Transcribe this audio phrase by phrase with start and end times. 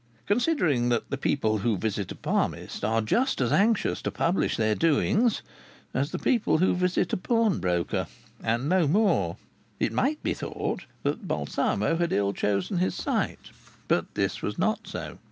[0.25, 4.73] Considering that the people who visit a palmist are just as anxious to publish their
[4.73, 5.43] doings
[5.93, 8.07] as the people who visit a pawnbroker
[8.43, 9.37] and no more
[9.79, 13.51] it might be thought that Balsamo had ill chosen his site.
[13.87, 15.19] But this was not so.